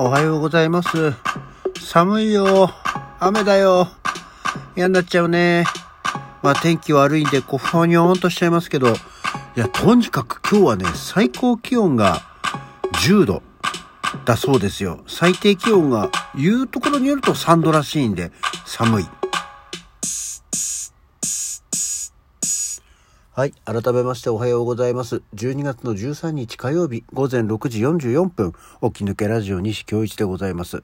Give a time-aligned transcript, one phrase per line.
[0.00, 1.12] おはようございます。
[1.80, 2.70] 寒いよ。
[3.18, 3.88] 雨だよ。
[4.76, 5.64] 嫌になっちゃうね。
[6.40, 8.92] まあ天気悪いんで、こう、ふにょーんとしちゃいますけど、い
[9.56, 12.22] や、とにかく今日はね、最高気温が
[13.02, 13.42] 10度
[14.24, 15.00] だそうですよ。
[15.08, 18.30] 最低気温が言うところによると3度らしいんで、
[18.66, 19.06] 寒い。
[23.38, 23.52] はい。
[23.64, 25.22] 改めましておはようございます。
[25.36, 30.82] 12月の13日火曜日午前6時44分、起き抜けラジオ西京一でございます。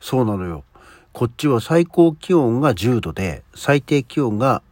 [0.00, 0.64] そうなのよ。
[1.12, 4.62] こっちは最高気温が10度で、最低気温が、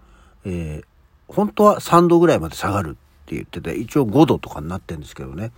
[0.47, 0.84] えー
[1.29, 2.93] 本当は3度ぐらいまで下がるっ
[3.27, 5.53] て言ってて、一応5度とかになってるんですけどね。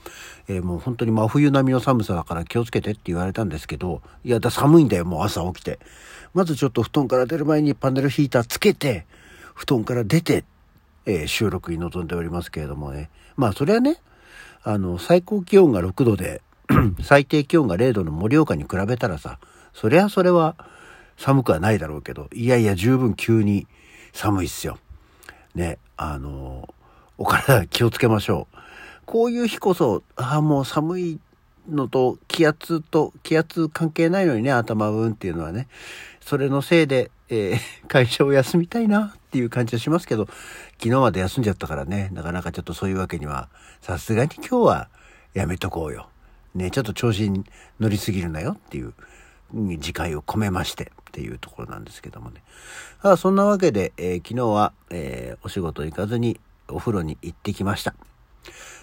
[0.48, 5.78] えーもう本当に真冬並みの寒さだから気をつけてって言われたんですけど、いや、だ寒いんだよ、もう朝起きて。
[6.34, 9.06] まずちょっと布団から出る前にパネルヒーターつけて、
[9.54, 10.44] 布団から出て、
[11.06, 13.10] えー収録に臨んでおりますけれどもね。
[13.36, 13.98] まあそれはね、
[14.62, 16.40] あの、最高気温が6度で、
[17.02, 19.38] 最低気温が0度の盛岡に比べたらさ、
[19.72, 20.56] そりゃそれは
[21.18, 23.66] 寒くはないだろうけど、いやいや十分急に
[24.12, 24.78] 寒いっすよ。
[25.54, 26.68] ね、あの、
[27.18, 28.56] お体気をつけましょう。
[29.06, 31.20] こういう日こそ、ああ、もう寒い
[31.68, 35.68] のと気圧と気圧関係ないのにね、頭うんっていうのはね、
[36.20, 40.26] それのせいで、えー会社を休みたいなっていう感じはしますけど、
[40.78, 43.48] 昨日まで休んじゃったからね、なかなかちょっとそういうわけには、
[43.80, 44.88] さすがに今日は
[45.32, 46.08] やめとこうよ。
[46.54, 47.44] ね、ちょっと調子に
[47.80, 48.94] 乗りすぎるなよっていう、
[49.52, 52.44] 自戒を込めましてっていうところなんですけどもね。
[53.02, 57.96] あそんなわけで、えー昨日は、えーお仕事行かずにお風呂に行ってきました。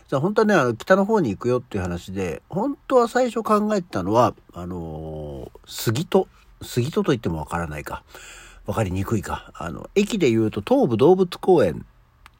[0.09, 6.27] じゃあ本当はね、あの、北の方に行くよっていう話で、本当は最初考えてたのは、あのー杉戸、
[6.61, 8.03] 杉戸と言ってもわからないか。
[8.65, 9.51] わかりにくいか。
[9.55, 11.85] あの、駅で言うと東武動物公園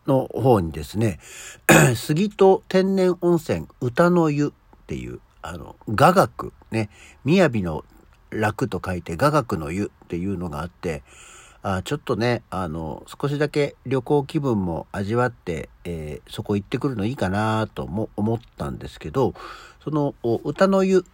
[0.07, 1.19] の方にですね、
[1.95, 6.89] 杉戸天然温泉歌の湯っていう、あの、雅楽、ね、
[7.25, 7.83] 雅の
[8.29, 11.03] 楽と書いて雅楽の湯っていうのがあって、
[11.63, 19.33] あちょっとね、あの、少しだけ旅行気分も味わって、えーそこ行ってくるのいいかなとも思ったんですけど、
[19.83, 21.05] その、歌の湯、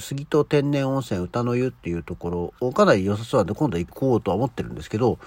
[0.00, 5.18] 杉戸天然温泉歌の湯っていうところをかなり良さそうなんで今度行こうとは思ってるんですけど、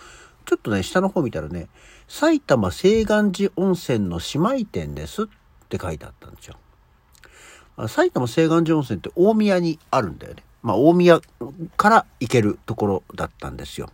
[0.45, 1.67] ちょっとね、下の方見たらね、
[2.07, 5.25] 埼玉西岸寺温泉の姉妹店ですっ
[5.67, 6.55] て書いてあったんですよ。
[7.87, 10.43] 埼玉西岸寺温泉って大宮にあるんだよね。
[10.63, 11.19] まあ大宮
[11.75, 13.89] から行けるところだったんですよ。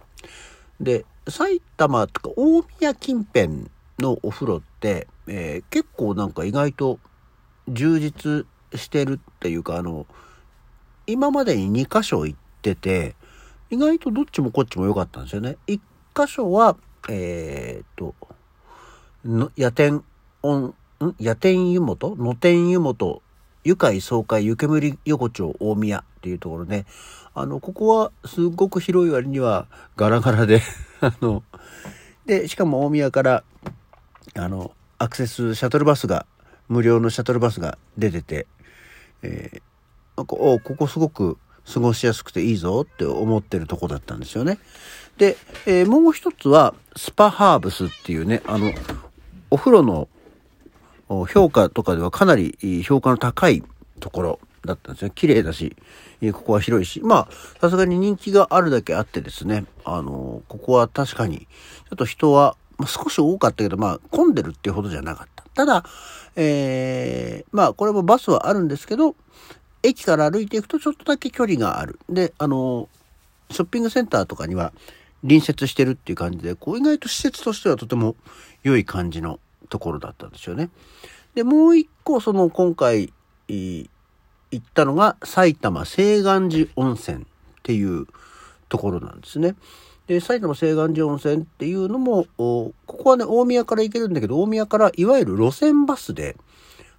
[0.79, 6.99] で、埼玉とか大宮近辺のお風呂って、えー結構なんか意外と
[7.67, 8.45] 充実
[8.75, 10.05] してるっていうか、あの、
[11.07, 13.15] 今までに2箇所行ってて、
[13.69, 15.57] 意外とどっちもこっちも良かったんですよね。
[15.67, 15.79] 1
[16.15, 16.77] 箇所は、
[17.09, 18.15] えーっと、
[19.25, 20.03] の夜天、ん
[21.19, 23.21] 夜天湯本野天湯本
[23.63, 26.85] 愉快爽快湯煙横丁大宮っていうところね。
[27.33, 30.61] あの、ここはすごく広い割にはガラガラで、
[31.01, 31.43] あの、
[32.25, 33.43] で、しかも大宮から、
[34.35, 36.25] あの、アクセスシャトルバスが、
[36.69, 38.47] 無料のシャトルバスが出てて、
[39.21, 39.72] えー
[40.17, 41.37] なんかおここすごく
[41.71, 44.59] 過ごしやすくていいぞって思ってるとこだったんですよね。
[45.17, 48.71] で、えーもう一つはスパハーブスっていうね、あの、
[49.49, 50.09] お風呂の
[51.27, 53.63] 評価とかではかなり評価の高い
[53.99, 55.11] ところだったんですよ。
[55.11, 55.75] 綺麗だし、
[56.33, 65.43] ここは広いし、まあ、さすがに人気があるだけあってですね、あのここは確かに、ちょっと人は、まあ、少し多かったけど、まあ、混んでるっていうほどじゃなかった。
[65.53, 65.85] ただ、
[66.35, 69.15] えーまあ、これもバスはあるんですけど、
[69.83, 71.99] 駅から歩いていくとちょっとだけ距離がある。
[72.09, 72.89] で、あの、
[73.51, 74.73] ショッピングセンターとかには
[75.21, 78.15] 隣接してるっていう感じで、こう意外と施設としてはとても
[78.63, 79.39] 良い感じの
[79.69, 80.69] ところだったんですよね。
[81.35, 83.13] で、もう一個、その今回、
[83.47, 83.89] 行
[84.55, 87.25] ったのが埼玉西岸寺温泉っ
[87.63, 88.07] ていう
[88.69, 89.55] ところなんですね。
[90.07, 96.35] で、埼玉西岸寺温泉っていうのも、ここはね、大宮から行けるんだけど、大宮からいわゆる路線バスで、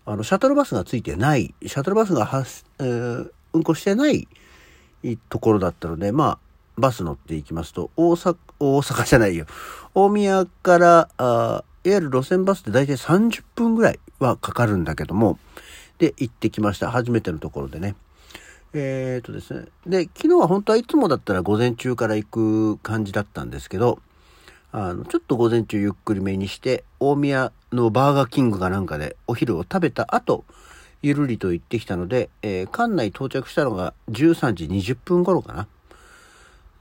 [0.07, 4.29] あの、シャトルバスがついてない、シャトルバスが発、えー運行してない
[5.29, 6.39] ところだったので、まあ、
[6.77, 9.47] バス乗っていきますと、大阪、大阪じゃないよ。
[9.95, 15.39] 大宮から、あいわゆる路線バスで大体30分ぐらいはかかるんだけども、
[15.99, 16.91] で、行ってきました。
[16.91, 17.95] 初めてのところでね。
[18.73, 19.67] えー、とですね。
[19.87, 24.01] で、昨日は本当はいつもだったら午前中から行く感じだったんですけど、
[24.77, 30.45] あの、ちょっと午前中ゆっくりめにして、大宮のバーガーキングかなんかでお昼を食べた後、
[31.01, 35.69] ゆるりと行ってきたので、えー館内到着したのが13時20分頃かな。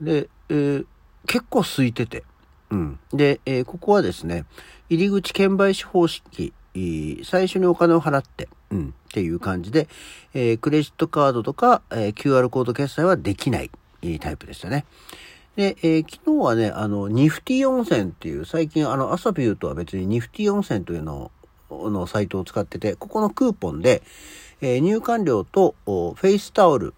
[0.01, 0.85] で、えー
[1.27, 2.23] 結構空いてて、
[2.71, 2.99] うん。
[3.13, 4.45] で、えーここはですね、
[4.89, 6.51] 入り口券売士方式
[7.23, 9.87] 最初にお金を払って、うん、っていう感じで、
[10.33, 13.69] えー、クレジットカードとか、えー、QR コード決済はできない
[14.19, 14.85] タイプでしたね。
[15.55, 21.31] で、えー、昨日はね、あの、ニフティ温泉っていう、最近あの、アサビューとは別にニフティ温泉というの
[21.69, 24.01] を、のサイトを使ってて、ここのクーポンで、
[24.61, 26.93] えー、入館料とフェイスタオル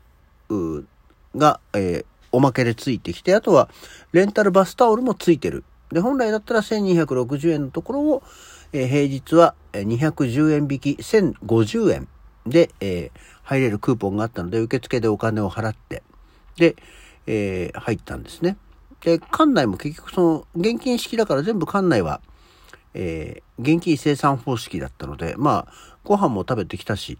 [1.35, 3.69] が、えー、おまけでついてきて、あとは
[4.11, 5.63] レンタルバスタオルもついてる。
[5.91, 8.23] で、本来だったら1260円のところを、
[8.71, 12.07] えー、平日は210円引き1050円
[12.45, 16.03] で、えー、入れるクーポンがあったので、受付でお金を払って、
[16.57, 16.75] で、
[17.27, 18.57] えー、入ったんですね。
[19.01, 22.21] で、館内も結局その、現金式だから全部館内は、
[22.93, 25.73] えー、現金生産方式だったので、まあ、
[26.03, 27.17] ご飯も食べてきたし、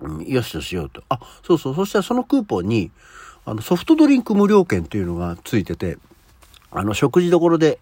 [0.00, 1.02] うん、よしとしようと。
[1.08, 2.90] あ、そうそう、そしたらそのクーポンに、
[3.44, 5.98] あの、ソフトドリンク無料券というのがついてて、
[6.70, 7.78] あの、食事どころで、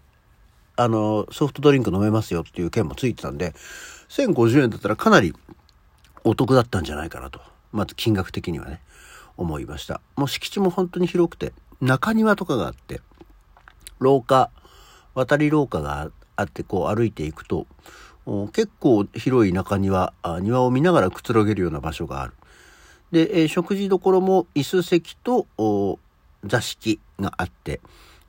[0.75, 3.53] あの、ソフトドリンク飲めますよっていう券もついてたんで、
[4.09, 5.33] 1050円だったらかなり
[6.23, 7.39] お得だったんじゃないかなと。
[7.71, 8.81] まず金額的にはね。
[9.41, 10.01] 思いました。
[10.15, 13.01] もう敷地も本当に広くて、中庭とかがあって、
[13.99, 14.49] 廊下、
[15.13, 17.67] 渡り廊下があってこう歩いていくと、
[18.53, 22.33] 結構広い中庭、庭を見ながらくつろげるような場所がある。
[23.11, 25.47] で、えー、食事どころも椅子席と
[26.45, 27.81] 座敷があって、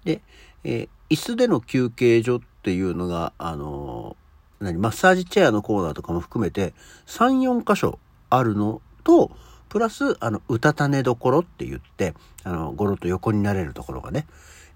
[0.05, 0.23] で、
[0.65, 6.75] えー、椅子での休憩所っていうのが、あのー、何、マッサージチェアのコーナーとかも含めて、
[7.07, 7.99] 3、4箇所
[8.31, 9.31] あるのと、
[9.73, 12.13] プラス、あの、うたた寝どころって言って、
[12.45, 14.27] あの、ゴロと横になれるところがね、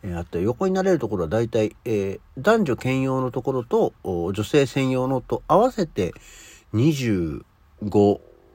[0.03, 6.15] えー、あって横になれるところは大体、えー、男女兼用のところと女性専用のと合わせて
[6.73, 7.43] 25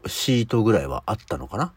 [0.07, 1.73] シートぐらいはあったのかな？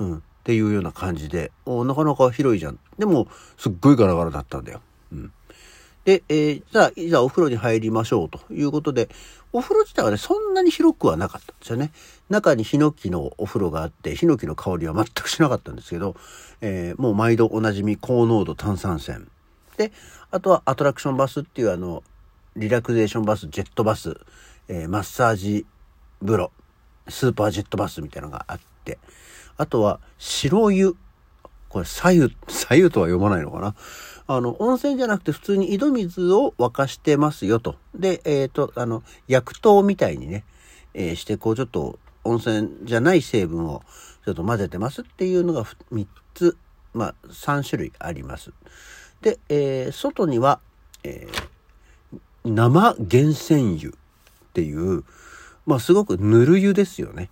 [0.00, 0.16] うん。
[0.16, 2.80] っていうような感じで、なかなか広いじゃん。
[2.98, 4.80] でも、すっごいガラガラだったんだよ。
[5.12, 5.32] うん。
[6.10, 9.08] で、えー、じゃあ、いざお風呂に入りましょうということで、
[9.52, 11.92] お風呂自体はね、そんなに広くはなかったんですよね。
[12.28, 16.16] 中にヒノキのお風呂があって、ヒノキの香りは全くしなかったんですけど、
[16.62, 19.24] えー、もう毎度おなじみ高濃度炭酸泉。
[19.76, 19.92] で、
[20.32, 22.02] あとはアトラクションバスっていうあの、
[22.56, 24.16] リラクゼーションバス、ジェットバス、
[24.66, 25.64] えー、マッサージ
[26.26, 26.50] 風呂、
[27.08, 28.98] スーパージェットバスみたいなのがあって、
[29.56, 30.96] あとは白湯。
[31.68, 33.76] これ、左右、左右とは読まないのかな？
[34.32, 37.74] あの、温泉じゃなくて普通に井戸水を沸かしてますよと。
[37.96, 40.44] で、えっ、ー、と、あの、薬湯みたいにね、
[40.94, 43.82] えー、して、こうちょっと温泉じゃない成分を
[44.24, 46.56] ちょっと混ぜてますっていうのが3つ、
[46.94, 48.52] まあ3種類あります。
[49.20, 50.60] で、えー、外には、
[51.02, 51.26] え
[52.44, 53.92] 生源泉湯っ
[54.52, 55.02] ていう、
[55.66, 57.30] まあすごくぬる湯ですよね。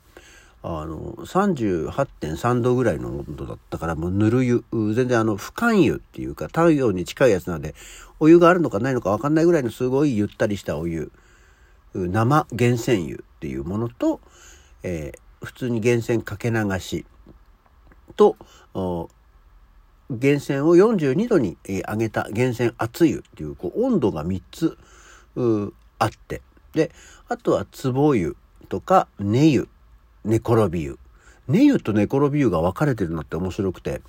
[0.62, 7.74] あの、38.3度ぐらいの温度だったから、もうぬる湯、全然あの、不寒湯っていうか、太陽に近いやつなんで、
[8.18, 11.12] お湯があるのかないのかわかんないぐらいのすごいゆったりしたお湯、
[11.94, 14.20] 生源泉湯っていうものと、
[14.82, 17.06] えー、普通に源泉かけ流し。
[18.16, 18.36] と、
[18.74, 19.08] 源
[20.10, 24.76] 泉を42度に上げた源泉熱湯っていう、こう、温度が3つ、
[26.00, 26.90] あって、で、
[27.28, 28.36] あとは壺湯
[28.68, 29.68] とか寝湯。
[30.28, 30.98] 寝転び湯。
[31.48, 34.02] 寝湯と寝転び湯が分かれてるのって面白くて、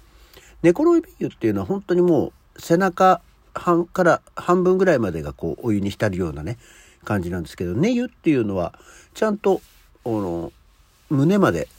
[0.61, 3.21] 寝転び湯っていうのは本当にもう背中
[3.53, 6.57] 半から半分ぐらいまでがこうお湯に浸るようなね、
[7.05, 8.73] 感じなんですけど、寝湯っていうのは
[9.13, 9.61] ちゃんと、
[10.05, 10.51] あの、
[11.09, 11.69] 胸まで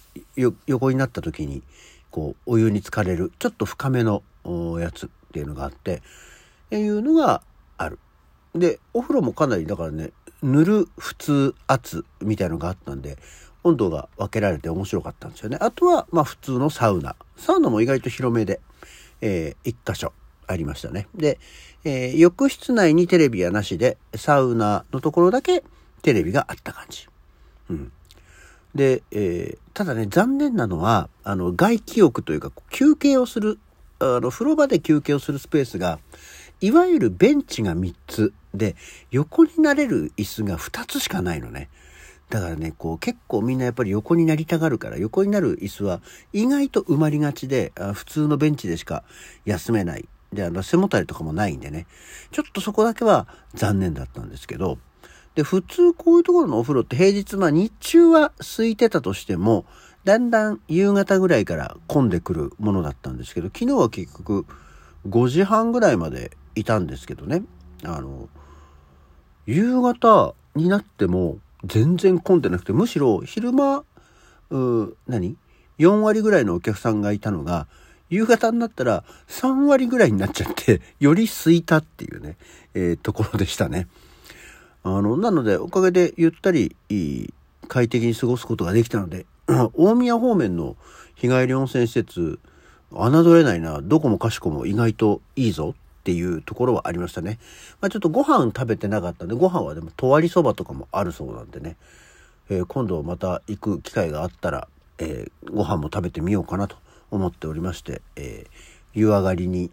[0.66, 1.62] 横になった時に、
[2.10, 4.22] こう、お湯に浸かれる、ちょっと深めの
[4.80, 6.00] やつっていうのがあって、っ
[6.70, 7.42] ていうのが
[7.76, 7.98] ある。
[8.54, 10.10] で、お風呂もかなり、だからね、
[10.42, 13.18] 塗る普通圧みたいのがあったんで、
[13.62, 15.58] 温度が分けられて面白かったんですよね。
[15.60, 17.16] あとは、まあ普通のサウナ。
[17.36, 18.60] サウナも意外と広めで、
[19.20, 20.12] えー、一箇所
[20.46, 21.06] ありましたね。
[21.14, 21.38] で、
[21.84, 25.62] えー、浴室内にテレビはなしで、サウナのところだけ
[26.02, 27.06] テレビがあった感じ。
[27.70, 27.92] うん。
[28.74, 33.58] で、えー、ただね、残念なのは、あの、外気浴というか、休憩をする、
[33.98, 35.98] あの、風呂場で休憩をするスペースが、
[36.60, 38.76] いわゆるベンチが3つで、
[39.10, 41.68] 横になれる椅子が2つしかないのね。
[42.30, 46.00] だからね、こう結構みんなやっぱり横になりたがるから、横になる椅子は
[46.32, 49.02] 意外と埋まりがちで、あ普通のベンチでしか
[49.44, 50.08] 休めない。
[50.32, 51.86] で、あの、背もたれとかもないんでね、
[52.30, 54.78] ちょっとそこだけは残念だったんですけど、
[55.34, 59.64] で、普通こういうところのお風呂って平日、まあ日中は空いてたとしても、
[60.04, 64.46] だんだん夕方ぐらいから混んでくるものだったんですけど、昨日は結局
[65.08, 67.42] 5時半ぐらいまでいたんですけどね、
[67.82, 68.28] あの、
[69.46, 73.84] 夕方になっても、全然混んでなくて、むしろ昼間、
[74.50, 75.36] う何
[75.78, 77.66] ?4 割ぐらいのお客さんがいたのが、
[78.08, 82.36] 夕方になったら3割ぐらいになっちゃって、 より空いたっていうね、
[82.74, 83.88] えー、ところでしたね。
[84.82, 86.74] あの、なので、おかげでゆったり、
[87.68, 89.26] 快適に過ごすことができたので、
[89.74, 90.76] 大宮方面の
[91.14, 92.40] 日帰り温泉施設、
[92.90, 97.38] 侮れないな、どこもかしこも意外といいぞっていうところはありましたね。
[97.80, 101.76] まあ、ちょっとご飯食べてなかったんで、ご飯はでも、とわりそばとかもあるそうなんでね、
[102.48, 106.76] えー、今度また行く機会があったら、えー、ご飯も食べてみようかなと
[107.10, 108.50] 思っておりまして、えー、
[108.94, 109.70] 湯上がりに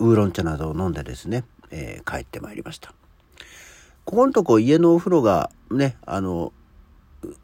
[0.00, 2.92] ウーロン茶などを飲んでですね、え帰ってまいりました。
[4.04, 6.52] ここのとこ家のお風呂がね、あの、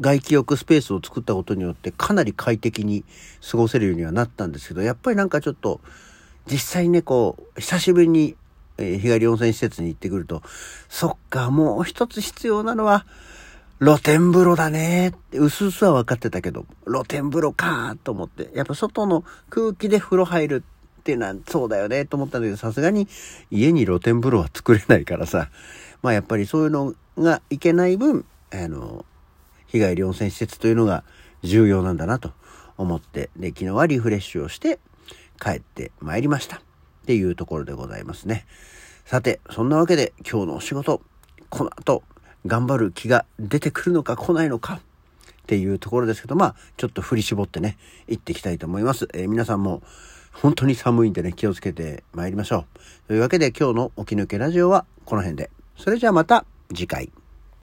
[0.01, 3.05] 外気浴スペースを作ったことによってかなり快適に
[3.49, 5.81] 過ごせるようにはなったんですけど、やっぱりなんかちょっと、
[6.51, 8.37] 実際ね、こう、久しぶりに、
[8.79, 10.43] え、日帰り温泉施設に行ってくると、
[10.89, 13.07] そっか、もう一つ必要なのは、
[13.79, 15.09] 露天風呂だね。
[15.09, 20.65] って、うすうすは分かってたけど、露天風呂かーと思って、やっぱ外の空気で風呂入る
[21.01, 23.07] っていうのはそうだよねと思ったんだけど、さすがに
[23.51, 25.51] 家に露天風呂は作れないからさ、
[26.03, 29.05] まあやっぱりそういうのがいけない分、あの、
[29.67, 31.05] 日帰り温泉施設というのが
[31.43, 32.33] 重要なんだなと
[32.79, 34.79] 思って、で、昨日はリフレッシュをして
[35.41, 36.57] 帰ってまいりました。
[36.57, 36.61] っ
[37.07, 38.47] ていうところでございますね。
[39.05, 41.01] さて、そんなわけで今日のお仕事、
[41.49, 42.03] この後
[42.47, 44.81] 頑張る気が出てくるのか来ないのかっ
[45.47, 47.79] ていうところですけど、まあ、ちょっと振り絞ってね、
[48.09, 49.09] 行っていきたいと思います。
[49.15, 49.83] えー、皆さんも
[50.33, 52.67] 本当に寒いんでね、気をつけて参りましょ
[53.05, 53.09] う。
[53.09, 55.51] というわけで今日の起き抜けラジオはこの辺で。
[55.77, 57.13] それじゃあまた次回。